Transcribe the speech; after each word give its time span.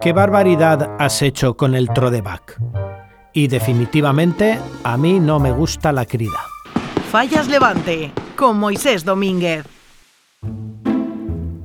¿Qué 0.00 0.12
barbaridad 0.12 0.96
has 0.98 1.22
hecho 1.22 1.56
con 1.56 1.74
el 1.74 1.88
Trodeback? 1.88 2.60
Y 3.32 3.48
definitivamente 3.48 4.58
a 4.84 4.96
mí 4.96 5.18
no 5.18 5.40
me 5.40 5.50
gusta 5.50 5.92
la 5.92 6.04
crida. 6.04 6.40
Fallas 7.10 7.48
Levante, 7.48 8.12
con 8.36 8.58
Moisés 8.58 9.04
Domínguez. 9.04 9.64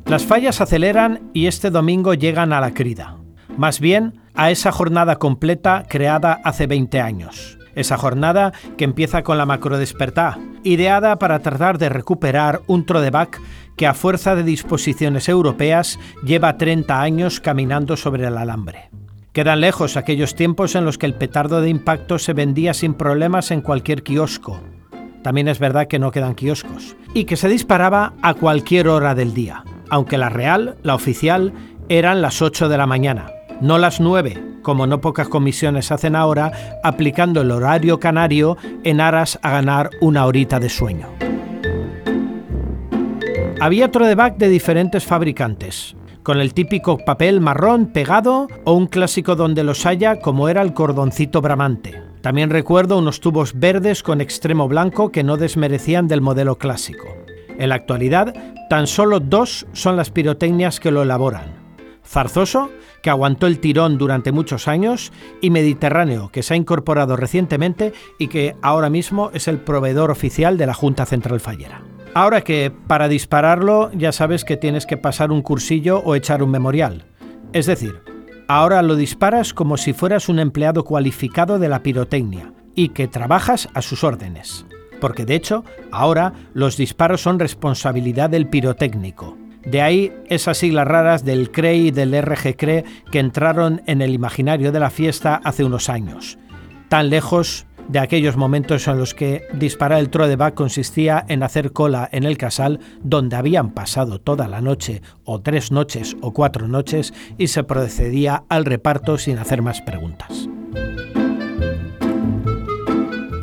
Las 0.06 0.26
fallas 0.26 0.62
aceleran 0.62 1.32
y 1.34 1.48
este 1.48 1.70
domingo 1.70 2.14
llegan 2.14 2.54
a 2.54 2.62
la 2.62 2.74
crida. 2.74 3.18
Más 3.58 3.80
bien, 3.80 4.22
a 4.34 4.52
esa 4.52 4.72
jornada 4.72 5.18
completa 5.18 5.86
creada 5.88 6.40
hace 6.44 6.68
20 6.68 7.02
años. 7.02 7.58
Esa 7.76 7.98
jornada 7.98 8.54
que 8.78 8.84
empieza 8.84 9.24
con 9.24 9.38
la 9.38 9.46
macro 9.46 9.78
despertá, 9.78 10.38
ideada 10.64 11.18
para 11.18 11.40
tratar 11.40 11.78
de 11.78 11.90
recuperar 11.90 12.62
un 12.68 12.86
trodeback 12.86 13.42
que 13.76 13.88
a 13.88 13.94
fuerza 13.94 14.36
de 14.36 14.44
disposiciones 14.44 15.30
europeas 15.30 16.00
lleva 16.24 16.58
30 16.58 17.02
años 17.02 17.40
caminando 17.40 17.98
sobre 17.98 18.28
el 18.28 18.38
alambre. 18.38 18.90
Quedan 19.34 19.62
lejos 19.62 19.98
aquellos 19.98 20.36
tiempos 20.36 20.76
en 20.76 20.86
los 20.86 21.00
que 21.00 21.08
el 21.08 21.16
petardo 21.16 21.62
de 21.62 21.70
impacto 21.70 22.20
se 22.20 22.34
vendía 22.34 22.74
sin 22.76 22.94
problemas 22.94 23.50
en 23.50 23.62
cualquier 23.62 24.04
kiosco. 24.04 24.62
También 25.24 25.48
es 25.48 25.58
verdad 25.58 25.88
que 25.88 25.98
no 25.98 26.12
quedan 26.12 26.36
kioscos. 26.36 26.96
Y 27.16 27.26
que 27.26 27.36
se 27.36 27.50
disparaba 27.50 28.14
a 28.22 28.36
cualquier 28.36 28.88
hora 28.90 29.16
del 29.16 29.34
día, 29.34 29.64
aunque 29.90 30.18
la 30.18 30.30
real, 30.30 30.78
la 30.84 30.94
oficial, 30.94 31.54
eran 31.90 32.22
las 32.22 32.42
8 32.42 32.70
de 32.70 32.78
la 32.78 32.86
mañana, 32.86 33.32
no 33.60 33.78
las 33.78 34.00
9, 34.00 34.60
como 34.62 34.86
no 34.86 35.02
pocas 35.02 35.28
comisiones 35.30 35.92
hacen 35.92 36.16
ahora, 36.16 36.80
aplicando 36.84 37.42
el 37.42 37.52
horario 37.52 38.00
canario 38.00 38.58
en 38.84 39.02
aras 39.02 39.40
a 39.42 39.52
ganar 39.52 39.90
una 40.00 40.26
horita 40.26 40.60
de 40.60 40.70
sueño. 40.70 41.33
Había 43.60 43.92
trodeback 43.92 44.38
de 44.38 44.50
diferentes 44.50 45.06
fabricantes, 45.06 45.96
con 46.22 46.40
el 46.40 46.54
típico 46.54 46.98
papel 46.98 47.40
marrón 47.40 47.88
pegado 47.88 48.48
o 48.66 48.74
un 48.74 48.88
clásico 48.88 49.36
donde 49.36 49.64
los 49.64 49.86
haya 49.86 50.20
como 50.20 50.50
era 50.50 50.62
el 50.62 50.74
cordoncito 50.74 51.42
bramante. 51.42 52.02
También 52.22 52.50
recuerdo 52.50 52.98
unos 52.98 53.20
tubos 53.20 53.58
verdes 53.58 54.04
con 54.04 54.22
extremo 54.22 54.68
blanco 54.68 55.12
que 55.12 55.24
no 55.24 55.38
desmerecían 55.38 56.08
del 56.08 56.22
modelo 56.22 56.58
clásico. 56.58 57.08
En 57.58 57.70
la 57.70 57.76
actualidad, 57.76 58.34
tan 58.70 58.88
solo 58.88 59.20
dos 59.20 59.68
son 59.74 59.96
las 59.96 60.10
pirotecnias 60.10 60.80
que 60.80 60.92
lo 60.92 61.04
elaboran. 61.04 61.64
Zarzoso, 62.06 62.70
que 63.02 63.10
aguantó 63.10 63.48
el 63.48 63.60
tirón 63.60 63.98
durante 63.98 64.32
muchos 64.32 64.68
años, 64.68 65.12
y 65.42 65.50
Mediterráneo, 65.50 66.30
que 66.32 66.44
se 66.44 66.54
ha 66.54 66.58
incorporado 66.58 67.16
recientemente 67.16 67.94
y 68.18 68.28
que 68.28 68.56
ahora 68.62 68.90
mismo 68.90 69.30
es 69.34 69.48
el 69.48 69.60
proveedor 69.60 70.12
oficial 70.12 70.58
de 70.58 70.66
la 70.68 70.74
Junta 70.74 71.06
Central 71.06 71.40
Fallera. 71.40 71.82
Ahora 72.16 72.42
que 72.42 72.72
para 72.88 73.08
dispararlo 73.08 73.92
ya 73.94 74.12
sabes 74.12 74.46
que 74.46 74.58
tienes 74.58 74.86
que 74.86 74.98
pasar 74.98 75.32
un 75.32 75.42
cursillo 75.42 76.00
o 76.00 76.16
echar 76.16 76.44
un 76.44 76.52
memorial. 76.52 77.06
Es 77.54 77.66
decir, 77.66 78.02
ahora 78.48 78.82
lo 78.82 78.96
disparas 78.96 79.54
como 79.54 79.78
si 79.78 79.94
fueras 79.94 80.30
un 80.30 80.40
empleado 80.40 80.84
cualificado 80.84 81.60
de 81.60 81.70
la 81.70 81.82
pirotecnia 81.82 82.54
y 82.76 82.90
que 82.90 83.08
trabajas 83.08 83.68
a 83.74 83.82
sus 83.82 84.04
órdenes. 84.04 84.66
Porque 85.02 85.26
de 85.26 85.36
hecho, 85.36 85.64
ahora 85.92 86.34
los 86.54 86.78
disparos 86.78 87.22
son 87.22 87.40
responsabilidad 87.40 88.30
del 88.30 88.48
pirotécnico 88.48 89.38
de 89.66 89.82
ahí 89.82 90.14
esas 90.28 90.58
siglas 90.58 90.88
raras 90.88 91.24
del 91.24 91.50
CRE 91.52 91.76
y 91.76 91.92
del 91.92 92.22
RGCRE 92.22 92.84
que 93.12 93.20
entraron 93.20 93.82
en 93.86 94.02
el 94.02 94.14
imaginario 94.14 94.72
de 94.72 94.80
la 94.80 94.90
fiesta 94.90 95.40
hace 95.44 95.64
unos 95.64 95.90
años, 95.90 96.38
tan 96.90 97.10
lejos 97.10 97.66
de 97.88 98.00
aquellos 98.00 98.38
momentos 98.38 98.88
en 98.88 98.98
los 98.98 99.14
que 99.14 99.44
disparar 99.54 100.00
el 100.00 100.10
trodeback 100.10 100.54
consistía 100.54 101.26
en 101.28 101.44
hacer 101.44 101.72
cola 101.72 102.10
en 102.12 102.24
el 102.24 102.38
casal 102.38 102.80
donde 103.04 103.36
habían 103.36 103.72
pasado 103.72 104.20
toda 104.20 104.48
la 104.48 104.62
noche 104.62 105.02
o 105.26 105.42
tres 105.42 105.72
noches 105.72 106.16
o 106.22 106.34
cuatro 106.34 106.68
noches 106.68 107.14
y 107.38 107.48
se 107.48 107.64
procedía 107.64 108.44
al 108.50 108.66
reparto 108.66 109.18
sin 109.18 109.38
hacer 109.38 109.62
más 109.62 109.82
preguntas. 109.82 110.50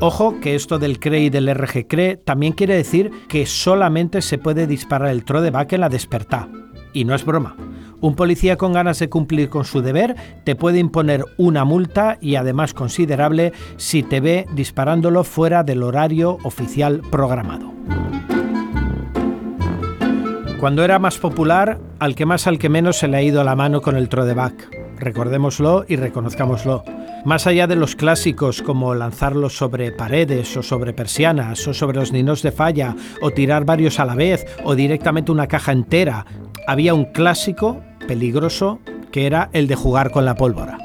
Ojo 0.02 0.40
que 0.40 0.54
esto 0.54 0.78
del 0.78 0.98
CRE 0.98 1.20
y 1.20 1.30
del 1.30 1.54
RG 1.54 1.86
CRE 1.86 2.16
también 2.16 2.54
quiere 2.54 2.74
decir 2.74 3.10
que 3.28 3.44
solamente 3.44 4.22
se 4.22 4.38
puede 4.38 4.66
disparar 4.66 5.10
el 5.10 5.24
trodeback 5.24 5.74
en 5.74 5.82
la 5.82 5.90
despertá. 5.90 6.48
Y 6.94 7.04
no 7.04 7.14
es 7.14 7.24
broma. 7.24 7.54
Un 8.02 8.14
policía 8.14 8.56
con 8.56 8.72
ganas 8.72 8.98
de 8.98 9.10
cumplir 9.10 9.50
con 9.50 9.64
su 9.64 9.82
deber 9.82 10.16
te 10.44 10.56
puede 10.56 10.78
imponer 10.78 11.24
una 11.36 11.64
multa 11.64 12.16
y 12.20 12.36
además 12.36 12.72
considerable 12.72 13.52
si 13.76 14.02
te 14.02 14.20
ve 14.20 14.46
disparándolo 14.54 15.22
fuera 15.22 15.64
del 15.64 15.82
horario 15.82 16.38
oficial 16.42 17.02
programado. 17.10 17.72
Cuando 20.58 20.82
era 20.82 20.98
más 20.98 21.18
popular, 21.18 21.78
al 21.98 22.14
que 22.14 22.26
más 22.26 22.46
al 22.46 22.58
que 22.58 22.68
menos 22.68 22.96
se 22.96 23.08
le 23.08 23.18
ha 23.18 23.22
ido 23.22 23.44
la 23.44 23.56
mano 23.56 23.80
con 23.82 23.96
el 23.96 24.08
trodeback. 24.08 24.68
Recordémoslo 24.98 25.84
y 25.88 25.96
reconozcámoslo. 25.96 26.84
Más 27.24 27.46
allá 27.46 27.66
de 27.66 27.76
los 27.76 27.96
clásicos 27.96 28.62
como 28.62 28.94
lanzarlos 28.94 29.56
sobre 29.56 29.92
paredes 29.92 30.54
o 30.56 30.62
sobre 30.62 30.92
persianas 30.94 31.66
o 31.66 31.74
sobre 31.74 31.98
los 31.98 32.12
ninos 32.12 32.42
de 32.42 32.52
falla 32.52 32.94
o 33.20 33.30
tirar 33.30 33.64
varios 33.66 34.00
a 34.00 34.06
la 34.06 34.14
vez 34.14 34.46
o 34.64 34.74
directamente 34.74 35.32
una 35.32 35.46
caja 35.46 35.72
entera, 35.72 36.24
había 36.66 36.94
un 36.94 37.06
clásico 37.06 37.82
peligroso 38.10 38.80
que 39.12 39.24
era 39.24 39.50
el 39.52 39.68
de 39.68 39.76
jugar 39.76 40.10
con 40.10 40.24
la 40.24 40.34
pólvora. 40.34 40.78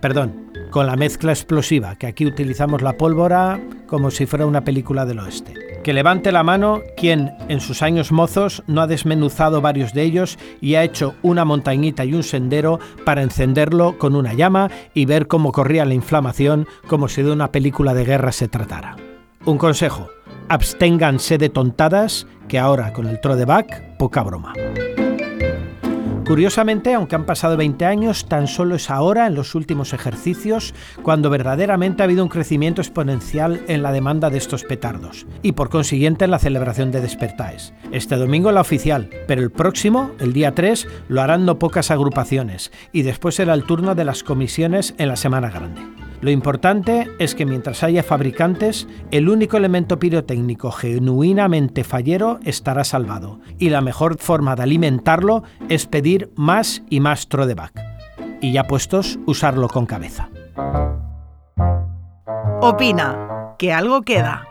Perdón, 0.00 0.52
con 0.70 0.86
la 0.86 0.94
mezcla 0.94 1.32
explosiva, 1.32 1.96
que 1.96 2.06
aquí 2.06 2.24
utilizamos 2.24 2.82
la 2.82 2.96
pólvora 2.96 3.60
como 3.88 4.12
si 4.12 4.26
fuera 4.26 4.46
una 4.46 4.62
película 4.62 5.04
del 5.04 5.18
oeste. 5.18 5.54
Que 5.82 5.92
levante 5.92 6.30
la 6.30 6.44
mano 6.44 6.82
quien 6.96 7.32
en 7.48 7.60
sus 7.60 7.82
años 7.82 8.12
mozos 8.12 8.62
no 8.68 8.80
ha 8.80 8.86
desmenuzado 8.86 9.60
varios 9.60 9.92
de 9.92 10.04
ellos 10.04 10.38
y 10.60 10.76
ha 10.76 10.84
hecho 10.84 11.16
una 11.22 11.44
montañita 11.44 12.04
y 12.04 12.14
un 12.14 12.22
sendero 12.22 12.78
para 13.04 13.24
encenderlo 13.24 13.98
con 13.98 14.14
una 14.14 14.34
llama 14.34 14.70
y 14.94 15.04
ver 15.04 15.26
cómo 15.26 15.50
corría 15.50 15.84
la 15.84 15.94
inflamación 15.94 16.68
como 16.86 17.08
si 17.08 17.22
de 17.22 17.32
una 17.32 17.50
película 17.50 17.92
de 17.92 18.04
guerra 18.04 18.30
se 18.30 18.46
tratara. 18.46 18.94
Un 19.44 19.58
consejo, 19.58 20.10
absténganse 20.48 21.38
de 21.38 21.48
tontadas 21.48 22.28
que 22.46 22.60
ahora 22.60 22.92
con 22.92 23.08
el 23.08 23.18
back, 23.46 23.96
poca 23.96 24.22
broma. 24.22 24.52
Curiosamente, 26.28 26.92
aunque 26.92 27.16
han 27.16 27.24
pasado 27.24 27.56
20 27.56 27.86
años, 27.86 28.26
tan 28.26 28.48
solo 28.48 28.74
es 28.74 28.90
ahora, 28.90 29.26
en 29.26 29.34
los 29.34 29.54
últimos 29.54 29.94
ejercicios, 29.94 30.74
cuando 31.02 31.30
verdaderamente 31.30 32.02
ha 32.02 32.04
habido 32.04 32.22
un 32.22 32.28
crecimiento 32.28 32.82
exponencial 32.82 33.62
en 33.66 33.82
la 33.82 33.92
demanda 33.92 34.28
de 34.28 34.36
estos 34.36 34.62
petardos, 34.62 35.26
y 35.40 35.52
por 35.52 35.70
consiguiente 35.70 36.26
en 36.26 36.30
la 36.30 36.38
celebración 36.38 36.90
de 36.90 37.00
despertaes. 37.00 37.72
Este 37.92 38.16
domingo 38.16 38.52
la 38.52 38.60
oficial, 38.60 39.08
pero 39.26 39.40
el 39.40 39.50
próximo, 39.50 40.10
el 40.20 40.34
día 40.34 40.54
3, 40.54 40.86
lo 41.08 41.22
harán 41.22 41.46
no 41.46 41.58
pocas 41.58 41.90
agrupaciones, 41.90 42.72
y 42.92 43.04
después 43.04 43.36
será 43.36 43.54
el 43.54 43.64
turno 43.64 43.94
de 43.94 44.04
las 44.04 44.22
comisiones 44.22 44.94
en 44.98 45.08
la 45.08 45.16
Semana 45.16 45.48
Grande. 45.48 46.07
Lo 46.20 46.30
importante 46.30 47.08
es 47.20 47.34
que 47.36 47.46
mientras 47.46 47.84
haya 47.84 48.02
fabricantes, 48.02 48.88
el 49.12 49.28
único 49.28 49.56
elemento 49.56 49.98
pirotécnico 50.00 50.72
genuinamente 50.72 51.84
fallero 51.84 52.40
estará 52.44 52.82
salvado, 52.82 53.38
y 53.58 53.70
la 53.70 53.80
mejor 53.80 54.18
forma 54.18 54.56
de 54.56 54.64
alimentarlo 54.64 55.44
es 55.68 55.86
pedir 55.86 56.32
más 56.34 56.82
y 56.90 56.98
más 56.98 57.28
trodeback. 57.28 57.80
Y 58.40 58.52
ya 58.52 58.64
puestos, 58.64 59.18
usarlo 59.26 59.68
con 59.68 59.86
cabeza. 59.86 60.28
Opina, 62.60 63.54
que 63.56 63.72
algo 63.72 64.02
queda. 64.02 64.47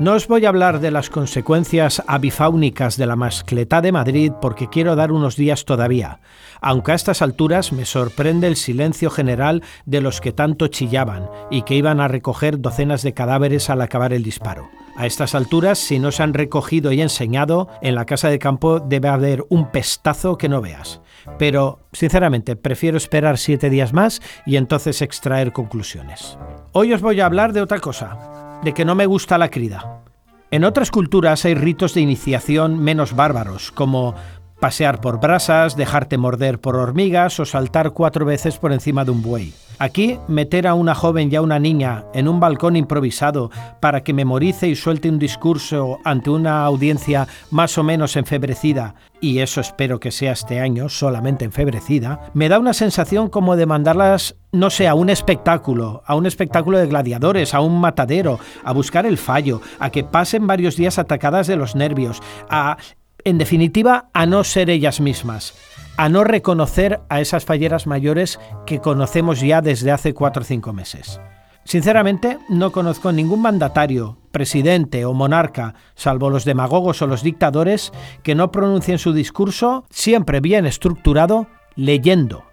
No 0.00 0.14
os 0.14 0.28
voy 0.28 0.46
a 0.46 0.48
hablar 0.48 0.80
de 0.80 0.90
las 0.90 1.10
consecuencias 1.10 2.02
abifáunicas 2.06 2.96
de 2.96 3.04
la 3.04 3.16
mascletá 3.16 3.82
de 3.82 3.92
Madrid 3.92 4.32
porque 4.40 4.70
quiero 4.70 4.96
dar 4.96 5.12
unos 5.12 5.36
días 5.36 5.66
todavía, 5.66 6.20
aunque 6.62 6.92
a 6.92 6.94
estas 6.94 7.20
alturas 7.20 7.70
me 7.70 7.84
sorprende 7.84 8.46
el 8.46 8.56
silencio 8.56 9.10
general 9.10 9.62
de 9.84 10.00
los 10.00 10.22
que 10.22 10.32
tanto 10.32 10.68
chillaban 10.68 11.28
y 11.50 11.64
que 11.64 11.74
iban 11.74 12.00
a 12.00 12.08
recoger 12.08 12.62
docenas 12.62 13.02
de 13.02 13.12
cadáveres 13.12 13.68
al 13.68 13.82
acabar 13.82 14.14
el 14.14 14.22
disparo. 14.22 14.70
A 14.96 15.04
estas 15.04 15.34
alturas, 15.34 15.78
si 15.78 15.98
no 15.98 16.12
se 16.12 16.22
han 16.22 16.32
recogido 16.32 16.92
y 16.92 17.02
enseñado, 17.02 17.68
en 17.82 17.94
la 17.94 18.06
casa 18.06 18.30
de 18.30 18.38
campo 18.38 18.80
debe 18.80 19.08
haber 19.08 19.44
un 19.50 19.70
pestazo 19.70 20.38
que 20.38 20.48
no 20.48 20.62
veas. 20.62 21.02
Pero, 21.38 21.80
sinceramente, 21.92 22.56
prefiero 22.56 22.96
esperar 22.96 23.36
siete 23.36 23.68
días 23.68 23.92
más 23.92 24.22
y 24.46 24.56
entonces 24.56 25.02
extraer 25.02 25.52
conclusiones. 25.52 26.38
Hoy 26.72 26.94
os 26.94 27.02
voy 27.02 27.20
a 27.20 27.26
hablar 27.26 27.52
de 27.52 27.60
otra 27.60 27.80
cosa 27.80 28.29
de 28.62 28.74
que 28.74 28.84
no 28.84 28.94
me 28.94 29.06
gusta 29.06 29.38
la 29.38 29.48
crida. 29.48 30.02
En 30.50 30.64
otras 30.64 30.90
culturas 30.90 31.44
hay 31.44 31.54
ritos 31.54 31.94
de 31.94 32.00
iniciación 32.00 32.78
menos 32.78 33.14
bárbaros, 33.14 33.70
como 33.70 34.14
pasear 34.60 35.00
por 35.00 35.20
brasas, 35.20 35.76
dejarte 35.76 36.18
morder 36.18 36.60
por 36.60 36.76
hormigas 36.76 37.40
o 37.40 37.44
saltar 37.44 37.92
cuatro 37.92 38.24
veces 38.24 38.58
por 38.58 38.72
encima 38.72 39.04
de 39.04 39.10
un 39.10 39.22
buey. 39.22 39.54
Aquí, 39.78 40.18
meter 40.28 40.66
a 40.66 40.74
una 40.74 40.94
joven 40.94 41.32
y 41.32 41.36
a 41.36 41.40
una 41.40 41.58
niña 41.58 42.04
en 42.12 42.28
un 42.28 42.38
balcón 42.38 42.76
improvisado 42.76 43.50
para 43.80 44.02
que 44.02 44.12
memorice 44.12 44.68
y 44.68 44.76
suelte 44.76 45.08
un 45.08 45.18
discurso 45.18 45.98
ante 46.04 46.28
una 46.28 46.66
audiencia 46.66 47.26
más 47.50 47.78
o 47.78 47.82
menos 47.82 48.16
enfebrecida, 48.16 48.94
y 49.22 49.38
eso 49.38 49.62
espero 49.62 49.98
que 49.98 50.10
sea 50.10 50.32
este 50.32 50.60
año, 50.60 50.90
solamente 50.90 51.46
enfebrecida, 51.46 52.20
me 52.34 52.50
da 52.50 52.58
una 52.58 52.74
sensación 52.74 53.30
como 53.30 53.56
de 53.56 53.64
mandarlas, 53.64 54.36
no 54.52 54.68
sé, 54.68 54.86
a 54.86 54.94
un 54.94 55.08
espectáculo, 55.08 56.02
a 56.04 56.14
un 56.14 56.26
espectáculo 56.26 56.76
de 56.76 56.86
gladiadores, 56.86 57.54
a 57.54 57.60
un 57.60 57.80
matadero, 57.80 58.38
a 58.62 58.72
buscar 58.74 59.06
el 59.06 59.16
fallo, 59.16 59.62
a 59.78 59.88
que 59.88 60.04
pasen 60.04 60.46
varios 60.46 60.76
días 60.76 60.98
atacadas 60.98 61.46
de 61.46 61.56
los 61.56 61.74
nervios, 61.74 62.20
a 62.50 62.76
en 63.24 63.38
definitiva, 63.38 64.08
a 64.12 64.26
no 64.26 64.44
ser 64.44 64.70
ellas 64.70 65.00
mismas, 65.00 65.54
a 65.96 66.08
no 66.08 66.24
reconocer 66.24 67.00
a 67.08 67.20
esas 67.20 67.44
falleras 67.44 67.86
mayores 67.86 68.38
que 68.66 68.80
conocemos 68.80 69.40
ya 69.40 69.60
desde 69.60 69.90
hace 69.90 70.14
cuatro 70.14 70.42
o 70.42 70.44
cinco 70.44 70.72
meses. 70.72 71.20
Sinceramente, 71.64 72.38
no 72.48 72.72
conozco 72.72 73.12
ningún 73.12 73.42
mandatario, 73.42 74.18
presidente 74.32 75.04
o 75.04 75.12
monarca, 75.12 75.74
salvo 75.94 76.30
los 76.30 76.44
demagogos 76.44 77.02
o 77.02 77.06
los 77.06 77.22
dictadores, 77.22 77.92
que 78.22 78.34
no 78.34 78.50
pronuncien 78.50 78.98
su 78.98 79.12
discurso, 79.12 79.84
siempre 79.90 80.40
bien 80.40 80.66
estructurado, 80.66 81.46
leyendo. 81.76 82.44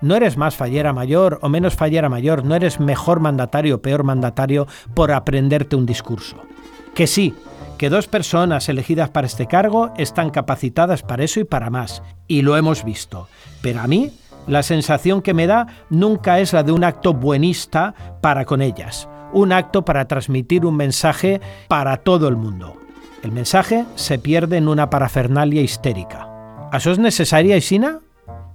No 0.00 0.16
eres 0.16 0.36
más 0.36 0.56
fallera 0.56 0.92
mayor 0.92 1.38
o 1.42 1.48
menos 1.48 1.76
fallera 1.76 2.08
mayor, 2.08 2.44
no 2.44 2.56
eres 2.56 2.80
mejor 2.80 3.20
mandatario 3.20 3.76
o 3.76 3.82
peor 3.82 4.02
mandatario 4.02 4.66
por 4.94 5.12
aprenderte 5.12 5.76
un 5.76 5.86
discurso. 5.86 6.36
Que 6.94 7.06
sí, 7.06 7.34
que 7.82 7.90
dos 7.90 8.06
personas 8.06 8.68
elegidas 8.68 9.10
para 9.10 9.26
este 9.26 9.48
cargo 9.48 9.90
están 9.96 10.30
capacitadas 10.30 11.02
para 11.02 11.24
eso 11.24 11.40
y 11.40 11.44
para 11.44 11.68
más, 11.68 12.04
y 12.28 12.42
lo 12.42 12.56
hemos 12.56 12.84
visto. 12.84 13.26
Pero 13.60 13.80
a 13.80 13.88
mí, 13.88 14.12
la 14.46 14.62
sensación 14.62 15.20
que 15.20 15.34
me 15.34 15.48
da 15.48 15.66
nunca 15.90 16.38
es 16.38 16.52
la 16.52 16.62
de 16.62 16.70
un 16.70 16.84
acto 16.84 17.12
buenista 17.12 17.92
para 18.20 18.44
con 18.44 18.62
ellas, 18.62 19.08
un 19.32 19.50
acto 19.50 19.84
para 19.84 20.06
transmitir 20.06 20.64
un 20.64 20.76
mensaje 20.76 21.40
para 21.66 21.96
todo 21.96 22.28
el 22.28 22.36
mundo. 22.36 22.76
El 23.24 23.32
mensaje 23.32 23.84
se 23.96 24.16
pierde 24.16 24.58
en 24.58 24.68
una 24.68 24.88
parafernalia 24.88 25.60
histérica. 25.60 26.68
¿Eso 26.72 26.92
es 26.92 27.00
necesaria, 27.00 27.56
Isina? 27.56 27.98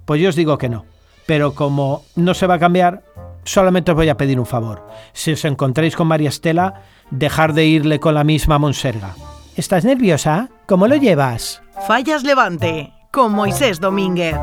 Pues 0.06 0.22
yo 0.22 0.30
os 0.30 0.36
digo 0.36 0.56
que 0.56 0.70
no. 0.70 0.86
Pero 1.26 1.52
como 1.52 2.02
no 2.16 2.32
se 2.32 2.46
va 2.46 2.54
a 2.54 2.58
cambiar, 2.58 3.02
solamente 3.48 3.90
os 3.90 3.96
voy 3.96 4.08
a 4.08 4.16
pedir 4.16 4.38
un 4.38 4.46
favor. 4.46 4.86
Si 5.12 5.32
os 5.32 5.44
encontréis 5.44 5.96
con 5.96 6.06
María 6.06 6.28
Estela, 6.28 6.82
dejar 7.10 7.54
de 7.54 7.66
irle 7.66 8.00
con 8.00 8.14
la 8.14 8.24
misma 8.24 8.58
monserga. 8.58 9.14
¿Estás 9.56 9.84
nerviosa? 9.84 10.48
¿Cómo 10.66 10.86
lo 10.86 10.96
llevas? 10.96 11.62
Fallas 11.86 12.22
Levante, 12.22 12.92
con 13.10 13.32
Moisés 13.32 13.80
Domínguez. 13.80 14.36